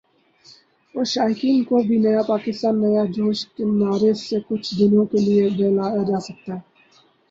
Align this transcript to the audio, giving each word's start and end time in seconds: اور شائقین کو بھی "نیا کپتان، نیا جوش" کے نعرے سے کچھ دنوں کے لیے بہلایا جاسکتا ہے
اور 0.95 1.05
شائقین 1.05 1.63
کو 1.65 1.81
بھی 1.87 1.97
"نیا 1.99 2.21
کپتان، 2.23 2.75
نیا 2.81 3.03
جوش" 3.15 3.39
کے 3.53 3.63
نعرے 3.79 4.11
سے 4.25 4.37
کچھ 4.47 4.67
دنوں 4.77 5.05
کے 5.11 5.17
لیے 5.19 5.43
بہلایا 5.57 6.01
جاسکتا 6.09 6.51
ہے 6.55 6.61